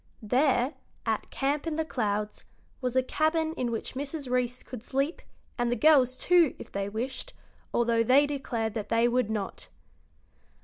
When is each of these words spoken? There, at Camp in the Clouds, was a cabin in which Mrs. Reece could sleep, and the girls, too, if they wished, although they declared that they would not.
There, 0.23 0.73
at 1.05 1.29
Camp 1.29 1.67
in 1.67 1.75
the 1.75 1.85
Clouds, 1.85 2.45
was 2.81 2.95
a 2.95 3.03
cabin 3.03 3.53
in 3.53 3.69
which 3.69 3.93
Mrs. 3.93 4.31
Reece 4.31 4.63
could 4.63 4.81
sleep, 4.81 5.21
and 5.59 5.71
the 5.71 5.75
girls, 5.75 6.17
too, 6.17 6.55
if 6.57 6.71
they 6.71 6.89
wished, 6.89 7.33
although 7.71 8.01
they 8.01 8.25
declared 8.25 8.73
that 8.73 8.89
they 8.89 9.07
would 9.07 9.29
not. 9.29 9.67